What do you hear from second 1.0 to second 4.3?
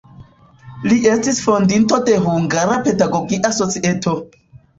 estis fondinto de "Hungara Pedagogia Societo".